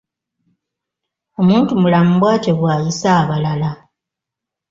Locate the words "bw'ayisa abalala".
2.59-3.71